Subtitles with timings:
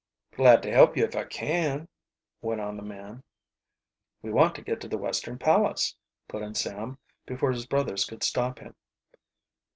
[0.35, 1.87] "Glad to help you if I can,"
[2.41, 3.21] went on the man.
[4.23, 5.95] "We want to get to the Western Palace,"
[6.27, 8.73] put in Sam, before his brothers could stop him.